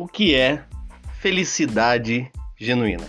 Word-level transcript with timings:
o 0.00 0.08
que 0.08 0.34
é 0.34 0.64
felicidade 1.18 2.32
genuína. 2.56 3.06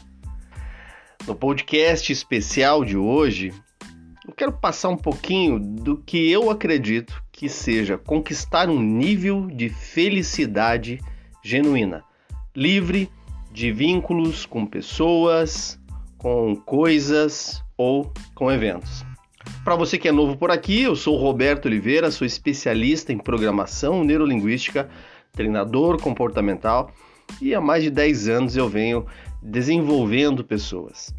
No 1.26 1.34
podcast 1.34 2.12
especial 2.12 2.84
de 2.84 2.98
hoje, 2.98 3.54
eu 4.28 4.34
quero 4.34 4.52
passar 4.52 4.90
um 4.90 4.98
pouquinho 4.98 5.58
do 5.58 5.96
que 5.96 6.30
eu 6.30 6.52
acredito 6.52 7.24
que 7.32 7.48
seja 7.48 7.98
conquistar 7.98 8.70
um 8.70 8.82
nível 8.82 9.48
de 9.48 9.70
felicidade 9.70 11.00
genuína, 11.42 12.04
livre 12.54 13.10
de 13.54 13.72
vínculos 13.72 14.46
com 14.46 14.66
pessoas, 14.66 15.80
com 16.18 16.58
coisas 16.58 17.64
ou 17.78 18.12
com 18.36 18.52
eventos. 18.52 19.06
Para 19.64 19.78
você 19.78 19.98
que 19.98 20.10
é 20.10 20.12
novo 20.12 20.36
por 20.36 20.52
aqui, 20.52 20.82
eu 20.82 20.98
sou 20.98 21.16
Roberto 21.16 21.68
Oliveira, 21.68 22.12
sou 22.12 22.28
especialista 22.28 23.14
em 23.14 23.18
programação 23.18 24.04
neurolinguística 24.04 24.90
treinador 25.32 26.02
comportamental 26.02 26.92
e 27.42 27.56
há 27.56 27.62
mais 27.62 27.84
de 27.84 27.90
10 27.90 28.28
anos 28.28 28.58
eu 28.58 28.68
venho 28.68 29.06
desenvolvendo 29.42 30.44
pessoas. 30.44 31.14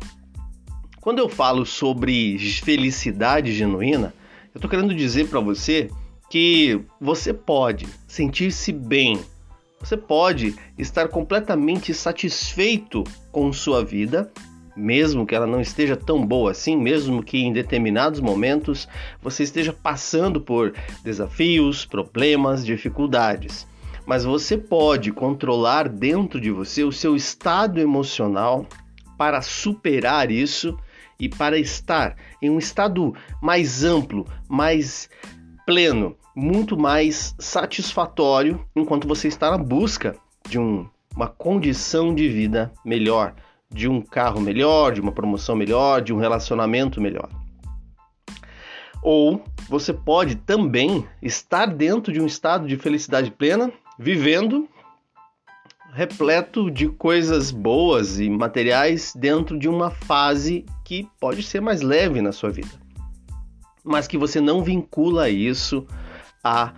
Quando 1.01 1.19
eu 1.19 1.29
falo 1.29 1.65
sobre 1.65 2.39
felicidade 2.65 3.53
genuína, 3.53 4.15
eu 4.55 4.59
estou 4.59 4.71
querendo 4.71 4.95
dizer 4.95 5.29
para 5.29 5.41
você 5.41 5.91
que 6.31 6.81
você 7.01 7.35
pode 7.35 7.87
sentir-se 8.07 8.73
bem, 8.73 9.19
você 9.81 9.97
pode 9.97 10.55
estar 10.79 11.09
completamente 11.09 11.93
satisfeito 11.93 13.03
com 13.33 13.53
sua 13.53 13.85
vida, 13.85 14.31
mesmo 14.77 15.27
que 15.27 15.35
ela 15.35 15.47
não 15.47 15.61
esteja 15.61 15.97
tão 15.97 16.25
boa 16.25 16.53
assim, 16.53 16.77
mesmo 16.77 17.23
que 17.23 17.39
em 17.39 17.53
determinados 17.53 18.21
momentos 18.21 18.89
você 19.21 19.43
esteja 19.43 19.73
passando 19.73 20.41
por 20.41 20.73
desafios, 21.03 21.85
problemas, 21.85 22.65
dificuldades 22.65 23.67
mas 24.07 24.25
você 24.25 24.59
pode 24.59 25.13
controlar 25.13 25.89
dentro 25.89 26.41
de 26.41 26.51
você 26.51 26.83
o 26.85 26.93
seu 26.93 27.15
estado 27.15 27.81
emocional 27.81 28.67
para 29.17 29.41
superar 29.41 30.31
isso 30.31 30.77
e 31.19 31.29
para 31.29 31.57
estar 31.59 32.17
em 32.41 32.51
um 32.51 32.59
estado 32.59 33.15
mais 33.41 33.85
amplo, 33.85 34.27
mais 34.49 35.09
pleno, 35.65 36.17
muito 36.35 36.77
mais 36.77 37.35
satisfatório 37.39 38.65
enquanto 38.75 39.07
você 39.07 39.29
está 39.29 39.51
na 39.51 39.59
busca 39.59 40.17
de 40.49 40.59
um, 40.59 40.89
uma 41.15 41.29
condição 41.29 42.15
de 42.15 42.29
vida 42.29 42.73
melhor, 42.85 43.35
de 43.71 43.89
um 43.89 44.01
carro 44.01 44.41
melhor, 44.41 44.93
de 44.93 45.01
uma 45.01 45.13
promoção 45.13 45.55
melhor, 45.55 46.03
de 46.03 46.13
um 46.13 46.19
relacionamento 46.19 47.01
melhor. 47.01 47.29
Ou 49.03 49.43
você 49.69 49.93
pode 49.93 50.37
também 50.37 51.07
estar 51.21 51.67
dentro 51.67 52.13
de 52.13 52.21
um 52.21 52.27
estado 52.27 52.67
de 52.67 52.77
felicidade 52.77 53.31
plena 53.31 53.73
vivendo 54.03 54.69
repleto 55.93 56.69
de 56.73 56.89
coisas 56.89 57.53
boas 57.53 58.19
e 58.19 58.29
materiais 58.29 59.13
dentro 59.15 59.57
de 59.57 59.69
uma 59.69 59.91
fase 59.93 60.67
que 60.85 61.09
pode 61.21 61.45
ser 61.45 61.61
mais 61.61 61.83
leve 61.83 62.21
na 62.21 62.33
sua 62.33 62.51
vida, 62.51 62.73
mas 63.85 64.09
que 64.09 64.19
você 64.19 64.41
não 64.41 64.65
vincula 64.65 65.31
isso 65.31 65.87
a 66.43 66.73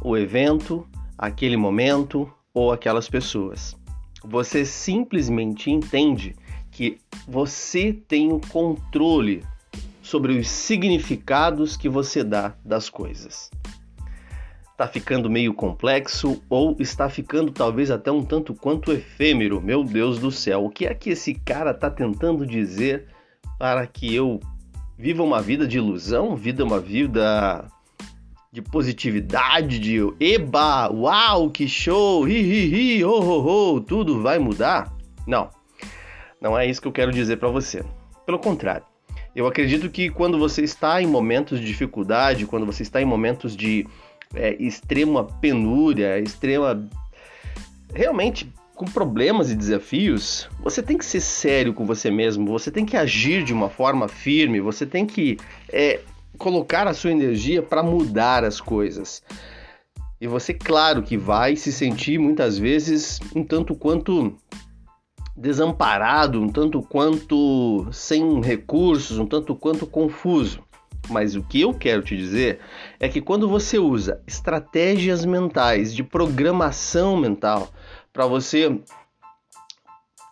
o 0.00 0.16
evento, 0.16 0.86
aquele 1.16 1.56
momento 1.56 2.32
ou 2.54 2.70
aquelas 2.70 3.08
pessoas. 3.08 3.76
Você 4.22 4.64
simplesmente 4.64 5.72
entende 5.72 6.36
que 6.70 6.98
você 7.26 7.92
tem 7.92 8.32
o 8.32 8.40
controle 8.40 9.42
sobre 10.00 10.38
os 10.38 10.48
significados 10.48 11.76
que 11.76 11.88
você 11.88 12.22
dá 12.22 12.54
das 12.64 12.88
coisas 12.88 13.50
está 14.78 14.86
ficando 14.86 15.28
meio 15.28 15.52
complexo 15.52 16.40
ou 16.48 16.76
está 16.78 17.08
ficando 17.08 17.50
talvez 17.50 17.90
até 17.90 18.12
um 18.12 18.24
tanto 18.24 18.54
quanto 18.54 18.92
efêmero. 18.92 19.60
Meu 19.60 19.82
Deus 19.82 20.20
do 20.20 20.30
céu, 20.30 20.64
o 20.64 20.70
que 20.70 20.86
é 20.86 20.94
que 20.94 21.10
esse 21.10 21.34
cara 21.34 21.72
está 21.72 21.90
tentando 21.90 22.46
dizer 22.46 23.08
para 23.58 23.84
que 23.88 24.14
eu 24.14 24.38
viva 24.96 25.24
uma 25.24 25.42
vida 25.42 25.66
de 25.66 25.78
ilusão, 25.78 26.36
vida 26.36 26.64
uma 26.64 26.78
vida 26.78 27.66
de 28.52 28.62
positividade, 28.62 29.80
de 29.80 29.98
eba, 30.20 30.88
uau, 30.92 31.50
que 31.50 31.66
show, 31.66 32.28
hi 32.28 32.40
hi 32.40 32.98
hi, 32.98 33.04
oh, 33.04 33.20
oh, 33.20 33.74
oh, 33.74 33.80
tudo 33.80 34.22
vai 34.22 34.38
mudar? 34.38 34.94
Não. 35.26 35.50
Não 36.40 36.56
é 36.56 36.64
isso 36.64 36.80
que 36.80 36.86
eu 36.86 36.92
quero 36.92 37.10
dizer 37.10 37.38
para 37.38 37.48
você. 37.48 37.84
Pelo 38.24 38.38
contrário, 38.38 38.86
eu 39.34 39.44
acredito 39.44 39.90
que 39.90 40.08
quando 40.08 40.38
você 40.38 40.62
está 40.62 41.02
em 41.02 41.06
momentos 41.06 41.58
de 41.58 41.66
dificuldade, 41.66 42.46
quando 42.46 42.64
você 42.64 42.84
está 42.84 43.02
em 43.02 43.04
momentos 43.04 43.56
de 43.56 43.84
é, 44.34 44.56
extrema 44.60 45.24
penúria, 45.24 46.18
extrema. 46.18 46.88
realmente 47.94 48.52
com 48.74 48.84
problemas 48.84 49.50
e 49.50 49.56
desafios, 49.56 50.48
você 50.62 50.80
tem 50.80 50.96
que 50.96 51.04
ser 51.04 51.20
sério 51.20 51.74
com 51.74 51.84
você 51.84 52.12
mesmo, 52.12 52.46
você 52.46 52.70
tem 52.70 52.86
que 52.86 52.96
agir 52.96 53.42
de 53.42 53.52
uma 53.52 53.68
forma 53.68 54.06
firme, 54.06 54.60
você 54.60 54.86
tem 54.86 55.04
que 55.04 55.36
é, 55.68 56.00
colocar 56.38 56.86
a 56.86 56.94
sua 56.94 57.10
energia 57.10 57.60
para 57.60 57.82
mudar 57.82 58.44
as 58.44 58.60
coisas. 58.60 59.20
E 60.20 60.28
você, 60.28 60.54
claro, 60.54 61.02
que 61.02 61.16
vai 61.16 61.56
se 61.56 61.72
sentir 61.72 62.18
muitas 62.18 62.56
vezes 62.56 63.20
um 63.34 63.42
tanto 63.42 63.74
quanto 63.74 64.36
desamparado, 65.36 66.40
um 66.40 66.48
tanto 66.48 66.80
quanto 66.80 67.86
sem 67.92 68.40
recursos, 68.40 69.18
um 69.18 69.26
tanto 69.26 69.56
quanto 69.56 69.86
confuso. 69.86 70.62
Mas 71.08 71.34
o 71.34 71.42
que 71.42 71.60
eu 71.60 71.72
quero 71.72 72.02
te 72.02 72.16
dizer 72.16 72.60
é 73.00 73.08
que 73.08 73.20
quando 73.20 73.48
você 73.48 73.78
usa 73.78 74.20
estratégias 74.26 75.24
mentais 75.24 75.94
de 75.94 76.02
programação 76.02 77.16
mental 77.16 77.72
para 78.12 78.26
você 78.26 78.80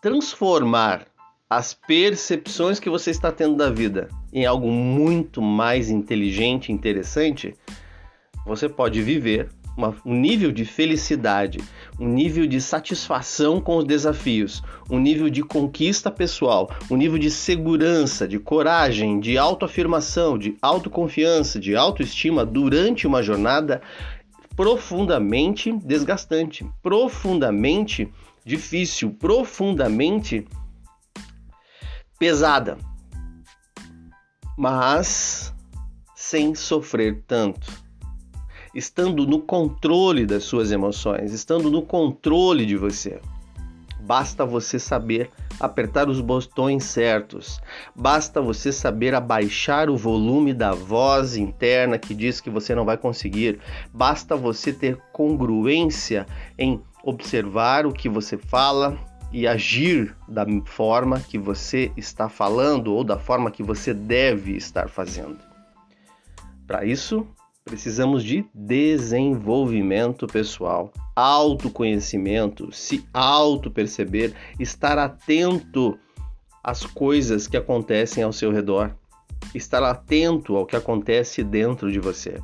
transformar 0.02 1.06
as 1.48 1.72
percepções 1.72 2.80
que 2.80 2.90
você 2.90 3.10
está 3.10 3.30
tendo 3.30 3.56
da 3.56 3.70
vida 3.70 4.08
em 4.32 4.44
algo 4.44 4.68
muito 4.68 5.40
mais 5.40 5.90
inteligente 5.90 6.68
e 6.68 6.72
interessante, 6.72 7.54
você 8.44 8.68
pode 8.68 9.00
viver 9.00 9.48
uma, 9.76 9.94
um 10.04 10.14
nível 10.14 10.50
de 10.50 10.64
felicidade, 10.64 11.58
um 12.00 12.08
nível 12.08 12.46
de 12.46 12.60
satisfação 12.60 13.60
com 13.60 13.76
os 13.76 13.84
desafios, 13.84 14.62
um 14.90 14.98
nível 14.98 15.28
de 15.28 15.42
conquista 15.42 16.10
pessoal, 16.10 16.70
um 16.90 16.96
nível 16.96 17.18
de 17.18 17.30
segurança, 17.30 18.26
de 18.26 18.38
coragem, 18.38 19.20
de 19.20 19.36
autoafirmação, 19.36 20.38
de 20.38 20.56
autoconfiança, 20.62 21.60
de 21.60 21.76
autoestima 21.76 22.44
durante 22.46 23.06
uma 23.06 23.22
jornada 23.22 23.82
profundamente 24.56 25.70
desgastante, 25.70 26.66
profundamente 26.82 28.10
difícil, 28.44 29.10
profundamente 29.10 30.46
pesada, 32.18 32.78
mas 34.56 35.54
sem 36.14 36.54
sofrer 36.54 37.22
tanto 37.26 37.85
estando 38.76 39.26
no 39.26 39.40
controle 39.40 40.26
das 40.26 40.44
suas 40.44 40.70
emoções, 40.70 41.32
estando 41.32 41.70
no 41.70 41.80
controle 41.82 42.66
de 42.66 42.76
você. 42.76 43.18
Basta 44.00 44.44
você 44.44 44.78
saber 44.78 45.30
apertar 45.58 46.08
os 46.08 46.20
botões 46.20 46.84
certos. 46.84 47.60
Basta 47.94 48.40
você 48.40 48.70
saber 48.70 49.14
abaixar 49.14 49.88
o 49.88 49.96
volume 49.96 50.52
da 50.52 50.72
voz 50.72 51.36
interna 51.36 51.98
que 51.98 52.14
diz 52.14 52.40
que 52.40 52.50
você 52.50 52.74
não 52.74 52.84
vai 52.84 52.96
conseguir. 52.96 53.58
Basta 53.92 54.36
você 54.36 54.72
ter 54.72 54.96
congruência 55.12 56.26
em 56.58 56.80
observar 57.02 57.86
o 57.86 57.92
que 57.92 58.08
você 58.08 58.36
fala 58.36 58.96
e 59.32 59.46
agir 59.46 60.14
da 60.28 60.46
forma 60.66 61.18
que 61.18 61.38
você 61.38 61.90
está 61.96 62.28
falando 62.28 62.94
ou 62.94 63.02
da 63.02 63.18
forma 63.18 63.50
que 63.50 63.62
você 63.62 63.92
deve 63.92 64.56
estar 64.56 64.88
fazendo. 64.88 65.38
Para 66.66 66.84
isso, 66.84 67.26
Precisamos 67.68 68.22
de 68.22 68.46
desenvolvimento 68.54 70.28
pessoal, 70.28 70.92
autoconhecimento, 71.16 72.70
se 72.70 73.04
auto-perceber, 73.12 74.32
estar 74.60 74.96
atento 74.98 75.98
às 76.62 76.86
coisas 76.86 77.48
que 77.48 77.56
acontecem 77.56 78.22
ao 78.22 78.32
seu 78.32 78.52
redor, 78.52 78.94
estar 79.52 79.82
atento 79.82 80.54
ao 80.54 80.64
que 80.64 80.76
acontece 80.76 81.42
dentro 81.42 81.90
de 81.90 81.98
você. 81.98 82.40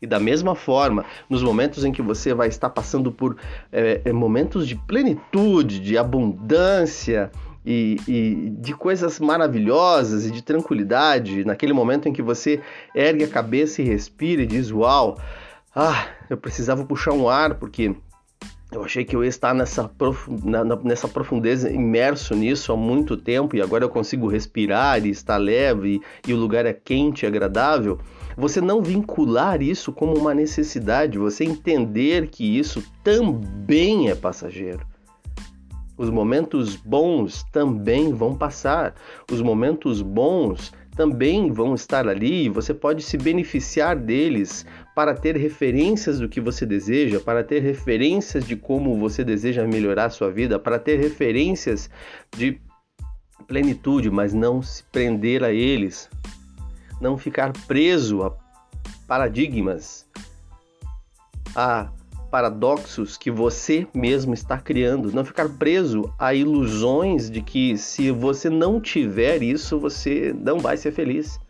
E 0.00 0.06
da 0.06 0.18
mesma 0.18 0.54
forma, 0.54 1.04
nos 1.28 1.42
momentos 1.42 1.84
em 1.84 1.92
que 1.92 2.00
você 2.00 2.32
vai 2.32 2.48
estar 2.48 2.70
passando 2.70 3.12
por 3.12 3.36
é, 3.70 4.10
momentos 4.14 4.66
de 4.66 4.76
plenitude, 4.76 5.78
de 5.78 5.98
abundância, 5.98 7.30
e, 7.68 7.96
e, 8.08 8.50
de 8.58 8.72
coisas 8.72 9.20
maravilhosas 9.20 10.24
e 10.24 10.30
de 10.30 10.40
tranquilidade, 10.40 11.44
naquele 11.44 11.74
momento 11.74 12.08
em 12.08 12.12
que 12.14 12.22
você 12.22 12.62
ergue 12.94 13.24
a 13.24 13.28
cabeça 13.28 13.82
e 13.82 13.84
respira 13.84 14.40
e 14.40 14.46
diz: 14.46 14.70
Uau, 14.70 15.18
ah, 15.76 16.06
eu 16.30 16.38
precisava 16.38 16.86
puxar 16.86 17.12
um 17.12 17.28
ar 17.28 17.56
porque 17.56 17.94
Eu 18.72 18.84
achei 18.84 19.04
que 19.04 19.14
eu 19.14 19.22
ia 19.22 19.28
estar 19.28 19.54
nessa, 19.54 19.86
prof... 19.86 20.30
nessa 20.82 21.08
profundeza, 21.08 21.70
imerso 21.70 22.34
nisso 22.34 22.72
há 22.72 22.76
muito 22.76 23.18
tempo 23.18 23.54
e 23.54 23.60
agora 23.60 23.84
eu 23.84 23.90
consigo 23.90 24.28
respirar 24.28 25.04
e 25.04 25.10
estar 25.10 25.36
leve 25.36 26.00
e, 26.24 26.30
e 26.30 26.32
o 26.32 26.36
lugar 26.38 26.64
é 26.64 26.72
quente 26.72 27.24
e 27.24 27.26
agradável. 27.26 27.98
Você 28.34 28.62
não 28.62 28.82
vincular 28.82 29.60
isso 29.60 29.92
como 29.92 30.16
uma 30.16 30.32
necessidade, 30.32 31.18
você 31.18 31.44
entender 31.44 32.28
que 32.28 32.58
isso 32.58 32.82
também 33.02 34.08
é 34.08 34.14
passageiro. 34.14 34.86
Os 35.98 36.08
momentos 36.08 36.76
bons 36.76 37.42
também 37.52 38.14
vão 38.14 38.34
passar. 38.34 38.94
Os 39.30 39.42
momentos 39.42 40.00
bons 40.00 40.72
também 40.96 41.52
vão 41.52 41.74
estar 41.74 42.08
ali 42.08 42.46
e 42.46 42.48
você 42.48 42.72
pode 42.72 43.02
se 43.02 43.16
beneficiar 43.16 43.96
deles 43.96 44.64
para 44.94 45.14
ter 45.14 45.36
referências 45.36 46.18
do 46.18 46.28
que 46.28 46.40
você 46.40 46.64
deseja, 46.64 47.20
para 47.20 47.42
ter 47.42 47.60
referências 47.62 48.44
de 48.44 48.56
como 48.56 48.96
você 48.96 49.22
deseja 49.24 49.66
melhorar 49.66 50.10
sua 50.10 50.30
vida, 50.30 50.58
para 50.58 50.78
ter 50.78 50.98
referências 50.98 51.90
de 52.36 52.60
plenitude, 53.46 54.10
mas 54.10 54.32
não 54.32 54.62
se 54.62 54.84
prender 54.84 55.42
a 55.42 55.52
eles, 55.52 56.08
não 57.00 57.16
ficar 57.16 57.52
preso 57.66 58.22
a 58.22 58.36
paradigmas, 59.06 60.06
a 61.54 61.90
paradoxos 62.30 63.16
que 63.16 63.30
você 63.30 63.86
mesmo 63.94 64.34
está 64.34 64.58
criando, 64.58 65.12
não 65.12 65.24
ficar 65.24 65.48
preso 65.48 66.12
a 66.18 66.34
ilusões 66.34 67.30
de 67.30 67.42
que 67.42 67.76
se 67.76 68.10
você 68.10 68.48
não 68.50 68.80
tiver 68.80 69.42
isso, 69.42 69.78
você 69.78 70.34
não 70.38 70.58
vai 70.58 70.76
ser 70.76 70.92
feliz. 70.92 71.40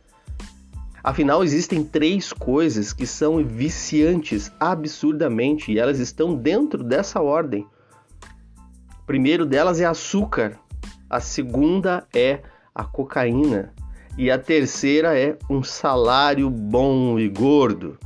Afinal, 1.03 1.43
existem 1.43 1.85
três 1.85 2.33
coisas 2.33 2.93
que 2.93 3.07
são 3.07 3.45
viciantes 3.45 4.53
absurdamente 4.59 5.73
e 5.73 5.79
elas 5.79 5.99
estão 5.99 6.35
dentro 6.35 6.83
dessa 6.83 7.21
ordem. 7.21 7.67
O 9.01 9.07
primeiro 9.07 9.47
delas 9.47 9.81
é 9.81 9.85
açúcar, 9.85 10.59
a 11.09 11.21
segunda 11.21 12.07
é 12.15 12.41
a 12.75 12.85
cocaína 12.85 13.73
e 14.19 14.31
a 14.31 14.39
terceira 14.39 15.19
é 15.19 15.39
um 15.49 15.63
salário 15.63 16.51
bom 16.51 17.19
e 17.19 17.29
gordo. 17.29 17.97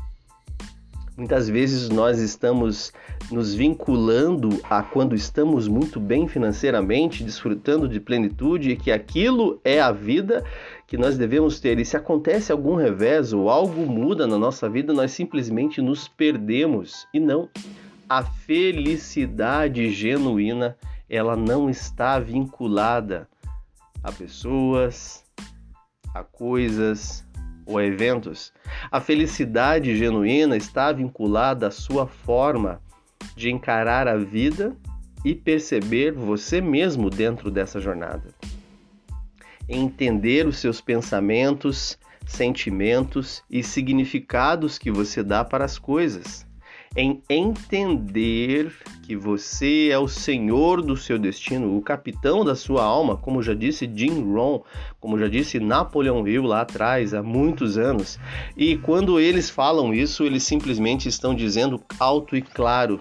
Muitas 1.16 1.46
vezes 1.46 1.90
nós 1.90 2.18
estamos 2.18 2.90
nos 3.30 3.54
vinculando 3.54 4.48
a 4.68 4.82
quando 4.82 5.14
estamos 5.14 5.68
muito 5.68 6.00
bem 6.00 6.26
financeiramente, 6.26 7.22
desfrutando 7.22 7.86
de 7.86 8.00
plenitude 8.00 8.70
e 8.70 8.76
que 8.76 8.90
aquilo 8.90 9.60
é 9.62 9.78
a 9.78 9.92
vida 9.92 10.42
que 10.86 10.96
nós 10.96 11.18
devemos 11.18 11.60
ter. 11.60 11.78
E 11.78 11.84
se 11.84 11.98
acontece 11.98 12.50
algum 12.50 12.76
revés 12.76 13.34
ou 13.34 13.50
algo 13.50 13.84
muda 13.84 14.26
na 14.26 14.38
nossa 14.38 14.70
vida, 14.70 14.94
nós 14.94 15.10
simplesmente 15.10 15.82
nos 15.82 16.08
perdemos. 16.08 17.06
E 17.12 17.20
não, 17.20 17.46
a 18.08 18.22
felicidade 18.22 19.90
genuína, 19.92 20.78
ela 21.10 21.36
não 21.36 21.68
está 21.68 22.18
vinculada 22.18 23.28
a 24.02 24.10
pessoas, 24.10 25.22
a 26.14 26.24
coisas, 26.24 27.22
ou 27.66 27.80
eventos, 27.80 28.52
a 28.90 29.00
felicidade 29.00 29.96
genuína 29.96 30.56
está 30.56 30.92
vinculada 30.92 31.68
à 31.68 31.70
sua 31.70 32.06
forma 32.06 32.80
de 33.36 33.50
encarar 33.50 34.08
a 34.08 34.16
vida 34.16 34.76
e 35.24 35.34
perceber 35.34 36.12
você 36.12 36.60
mesmo 36.60 37.08
dentro 37.08 37.50
dessa 37.50 37.80
jornada. 37.80 38.34
Entender 39.68 40.46
os 40.46 40.58
seus 40.58 40.80
pensamentos, 40.80 41.98
sentimentos 42.26 43.42
e 43.48 43.62
significados 43.62 44.78
que 44.78 44.90
você 44.90 45.22
dá 45.22 45.44
para 45.44 45.64
as 45.64 45.78
coisas 45.78 46.46
em 46.96 47.22
entender 47.28 48.72
que 49.02 49.16
você 49.16 49.88
é 49.90 49.98
o 49.98 50.06
senhor 50.06 50.82
do 50.82 50.96
seu 50.96 51.18
destino, 51.18 51.76
o 51.76 51.82
capitão 51.82 52.44
da 52.44 52.54
sua 52.54 52.84
alma, 52.84 53.16
como 53.16 53.42
já 53.42 53.54
disse 53.54 53.90
Jim 53.92 54.32
Rohn, 54.32 54.60
como 55.00 55.18
já 55.18 55.26
disse 55.26 55.58
Napoleão 55.58 56.26
Hill 56.26 56.44
lá 56.44 56.60
atrás, 56.60 57.12
há 57.14 57.22
muitos 57.22 57.76
anos. 57.76 58.18
E 58.56 58.76
quando 58.76 59.18
eles 59.18 59.50
falam 59.50 59.92
isso, 59.92 60.24
eles 60.24 60.42
simplesmente 60.42 61.08
estão 61.08 61.34
dizendo 61.34 61.82
alto 61.98 62.36
e 62.36 62.42
claro 62.42 63.00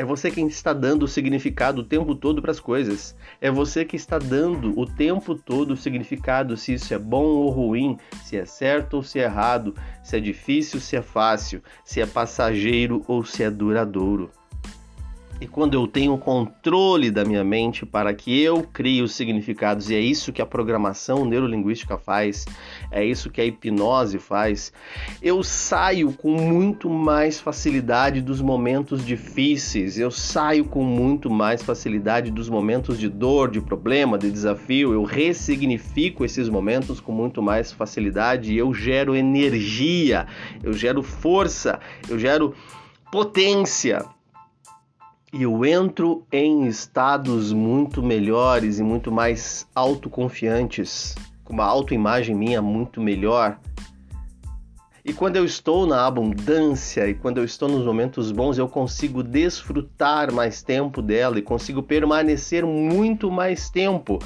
é 0.00 0.04
você 0.04 0.30
quem 0.30 0.46
está 0.46 0.72
dando 0.72 1.02
o 1.02 1.08
significado 1.08 1.82
o 1.82 1.84
tempo 1.84 2.14
todo 2.14 2.40
para 2.40 2.50
as 2.50 2.58
coisas. 2.58 3.14
É 3.38 3.50
você 3.50 3.84
que 3.84 3.96
está 3.96 4.18
dando 4.18 4.72
o 4.80 4.86
tempo 4.86 5.34
todo 5.34 5.72
o 5.72 5.76
significado 5.76 6.56
se 6.56 6.72
isso 6.72 6.94
é 6.94 6.98
bom 6.98 7.22
ou 7.22 7.50
ruim, 7.50 7.98
se 8.24 8.38
é 8.38 8.46
certo 8.46 8.94
ou 8.94 9.02
se 9.02 9.18
é 9.18 9.24
errado, 9.24 9.74
se 10.02 10.16
é 10.16 10.20
difícil 10.20 10.80
se 10.80 10.96
é 10.96 11.02
fácil, 11.02 11.62
se 11.84 12.00
é 12.00 12.06
passageiro 12.06 13.04
ou 13.06 13.22
se 13.26 13.42
é 13.42 13.50
duradouro. 13.50 14.30
E 15.40 15.46
quando 15.46 15.72
eu 15.72 15.86
tenho 15.86 16.18
controle 16.18 17.10
da 17.10 17.24
minha 17.24 17.42
mente 17.42 17.86
para 17.86 18.12
que 18.12 18.42
eu 18.42 18.62
crie 18.62 19.00
os 19.00 19.14
significados, 19.14 19.88
e 19.88 19.94
é 19.94 19.98
isso 19.98 20.34
que 20.34 20.42
a 20.42 20.46
programação 20.46 21.24
neurolinguística 21.24 21.96
faz, 21.96 22.44
é 22.90 23.02
isso 23.02 23.30
que 23.30 23.40
a 23.40 23.44
hipnose 23.46 24.18
faz, 24.18 24.70
eu 25.22 25.42
saio 25.42 26.12
com 26.12 26.32
muito 26.32 26.90
mais 26.90 27.40
facilidade 27.40 28.20
dos 28.20 28.42
momentos 28.42 29.02
difíceis, 29.02 29.98
eu 29.98 30.10
saio 30.10 30.66
com 30.66 30.84
muito 30.84 31.30
mais 31.30 31.62
facilidade 31.62 32.30
dos 32.30 32.50
momentos 32.50 32.98
de 32.98 33.08
dor, 33.08 33.50
de 33.50 33.62
problema, 33.62 34.18
de 34.18 34.30
desafio, 34.30 34.92
eu 34.92 35.04
ressignifico 35.04 36.22
esses 36.22 36.50
momentos 36.50 37.00
com 37.00 37.12
muito 37.12 37.40
mais 37.40 37.72
facilidade 37.72 38.52
e 38.52 38.58
eu 38.58 38.74
gero 38.74 39.16
energia, 39.16 40.26
eu 40.62 40.74
gero 40.74 41.02
força, 41.02 41.80
eu 42.10 42.18
gero 42.18 42.54
potência 43.10 44.04
e 45.32 45.42
eu 45.42 45.64
entro 45.64 46.26
em 46.32 46.66
estados 46.66 47.52
muito 47.52 48.02
melhores 48.02 48.78
e 48.78 48.82
muito 48.82 49.12
mais 49.12 49.66
autoconfiantes, 49.74 51.14
com 51.44 51.52
uma 51.52 51.64
autoimagem 51.64 52.34
minha 52.34 52.60
muito 52.60 53.00
melhor. 53.00 53.58
E 55.04 55.12
quando 55.12 55.36
eu 55.36 55.44
estou 55.44 55.86
na 55.86 56.06
abundância 56.06 57.08
e 57.08 57.14
quando 57.14 57.38
eu 57.38 57.44
estou 57.44 57.68
nos 57.68 57.86
momentos 57.86 58.30
bons, 58.30 58.58
eu 58.58 58.68
consigo 58.68 59.22
desfrutar 59.22 60.32
mais 60.32 60.62
tempo 60.62 61.00
dela 61.00 61.38
e 61.38 61.42
consigo 61.42 61.82
permanecer 61.82 62.66
muito 62.66 63.30
mais 63.30 63.70
tempo, 63.70 64.18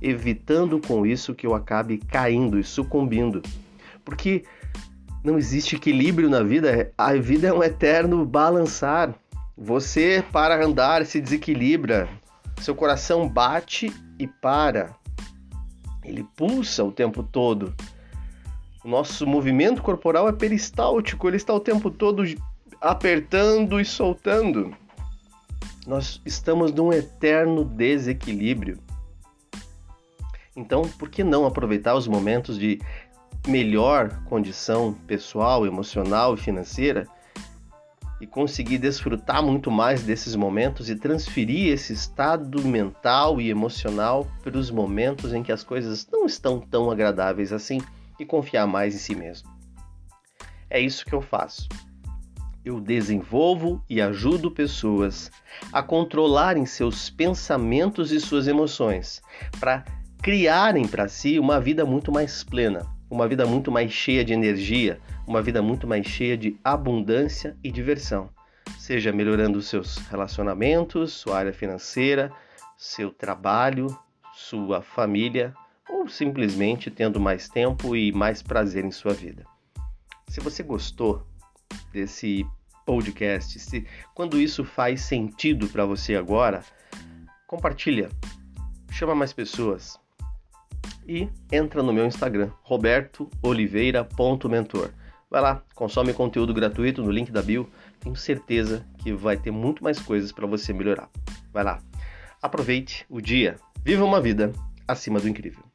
evitando 0.00 0.80
com 0.80 1.04
isso 1.04 1.34
que 1.34 1.46
eu 1.46 1.54
acabe 1.54 1.98
caindo 1.98 2.58
e 2.58 2.64
sucumbindo. 2.64 3.42
Porque 4.04 4.44
não 5.22 5.36
existe 5.36 5.76
equilíbrio 5.76 6.30
na 6.30 6.42
vida, 6.42 6.92
a 6.96 7.12
vida 7.14 7.48
é 7.48 7.52
um 7.52 7.62
eterno 7.62 8.24
balançar. 8.24 9.14
Você, 9.64 10.24
para 10.32 10.64
andar, 10.64 11.06
se 11.06 11.20
desequilibra. 11.20 12.08
Seu 12.60 12.74
coração 12.74 13.28
bate 13.28 13.92
e 14.18 14.26
para. 14.26 14.90
Ele 16.02 16.26
pulsa 16.36 16.82
o 16.82 16.90
tempo 16.90 17.22
todo. 17.22 17.72
O 18.84 18.88
nosso 18.88 19.24
movimento 19.24 19.80
corporal 19.80 20.28
é 20.28 20.32
peristáltico, 20.32 21.28
ele 21.28 21.36
está 21.36 21.54
o 21.54 21.60
tempo 21.60 21.92
todo 21.92 22.24
apertando 22.80 23.80
e 23.80 23.84
soltando. 23.84 24.76
Nós 25.86 26.20
estamos 26.26 26.72
num 26.72 26.92
eterno 26.92 27.64
desequilíbrio. 27.64 28.80
Então, 30.56 30.82
por 30.98 31.08
que 31.08 31.22
não 31.22 31.46
aproveitar 31.46 31.94
os 31.94 32.08
momentos 32.08 32.58
de 32.58 32.80
melhor 33.46 34.24
condição 34.24 34.92
pessoal, 35.06 35.64
emocional 35.64 36.34
e 36.34 36.38
financeira 36.38 37.06
e 38.22 38.26
conseguir 38.26 38.78
desfrutar 38.78 39.42
muito 39.42 39.68
mais 39.68 40.04
desses 40.04 40.36
momentos 40.36 40.88
e 40.88 40.94
transferir 40.94 41.72
esse 41.72 41.92
estado 41.92 42.64
mental 42.64 43.40
e 43.40 43.50
emocional 43.50 44.28
para 44.44 44.56
os 44.56 44.70
momentos 44.70 45.34
em 45.34 45.42
que 45.42 45.50
as 45.50 45.64
coisas 45.64 46.06
não 46.08 46.24
estão 46.24 46.60
tão 46.60 46.88
agradáveis 46.88 47.52
assim 47.52 47.80
e 48.20 48.24
confiar 48.24 48.64
mais 48.64 48.94
em 48.94 48.98
si 48.98 49.16
mesmo. 49.16 49.50
É 50.70 50.78
isso 50.78 51.04
que 51.04 51.12
eu 51.12 51.20
faço. 51.20 51.68
Eu 52.64 52.80
desenvolvo 52.80 53.84
e 53.90 54.00
ajudo 54.00 54.52
pessoas 54.52 55.28
a 55.72 55.82
controlarem 55.82 56.64
seus 56.64 57.10
pensamentos 57.10 58.12
e 58.12 58.20
suas 58.20 58.46
emoções 58.46 59.20
para 59.58 59.84
criarem 60.22 60.86
para 60.86 61.08
si 61.08 61.40
uma 61.40 61.58
vida 61.58 61.84
muito 61.84 62.12
mais 62.12 62.44
plena, 62.44 62.86
uma 63.12 63.28
vida 63.28 63.44
muito 63.44 63.70
mais 63.70 63.92
cheia 63.92 64.24
de 64.24 64.32
energia, 64.32 64.98
uma 65.26 65.42
vida 65.42 65.60
muito 65.60 65.86
mais 65.86 66.06
cheia 66.06 66.34
de 66.34 66.58
abundância 66.64 67.54
e 67.62 67.70
diversão. 67.70 68.30
Seja 68.78 69.12
melhorando 69.12 69.60
seus 69.60 69.98
relacionamentos, 70.08 71.12
sua 71.12 71.36
área 71.36 71.52
financeira, 71.52 72.32
seu 72.74 73.10
trabalho, 73.10 73.86
sua 74.32 74.80
família 74.80 75.52
ou 75.90 76.08
simplesmente 76.08 76.90
tendo 76.90 77.20
mais 77.20 77.50
tempo 77.50 77.94
e 77.94 78.10
mais 78.12 78.42
prazer 78.42 78.82
em 78.82 78.90
sua 78.90 79.12
vida. 79.12 79.44
Se 80.28 80.40
você 80.40 80.62
gostou 80.62 81.22
desse 81.92 82.46
podcast, 82.86 83.60
se 83.60 83.86
quando 84.14 84.40
isso 84.40 84.64
faz 84.64 85.02
sentido 85.02 85.68
para 85.68 85.84
você 85.84 86.16
agora, 86.16 86.64
compartilha, 87.46 88.08
chama 88.90 89.14
mais 89.14 89.34
pessoas, 89.34 90.00
e 91.06 91.28
entra 91.50 91.82
no 91.82 91.92
meu 91.92 92.06
Instagram, 92.06 92.50
robertooliveira.mentor. 92.62 94.90
Vai 95.30 95.40
lá, 95.40 95.62
consome 95.74 96.12
conteúdo 96.12 96.52
gratuito 96.52 97.02
no 97.02 97.10
link 97.10 97.32
da 97.32 97.40
bio, 97.40 97.68
tenho 98.00 98.14
certeza 98.14 98.84
que 98.98 99.12
vai 99.12 99.36
ter 99.36 99.50
muito 99.50 99.82
mais 99.82 99.98
coisas 99.98 100.30
para 100.30 100.46
você 100.46 100.72
melhorar. 100.72 101.08
Vai 101.52 101.64
lá, 101.64 101.80
aproveite 102.40 103.04
o 103.08 103.20
dia, 103.20 103.56
viva 103.82 104.04
uma 104.04 104.20
vida 104.20 104.52
acima 104.86 105.18
do 105.18 105.28
incrível. 105.28 105.71